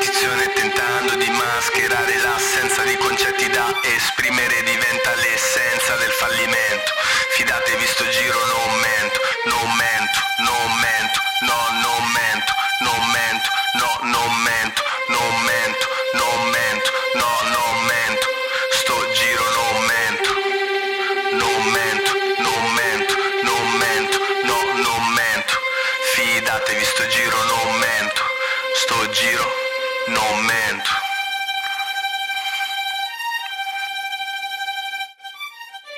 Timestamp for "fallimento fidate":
6.10-7.69